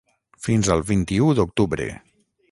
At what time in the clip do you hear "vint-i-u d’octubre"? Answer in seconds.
0.87-1.87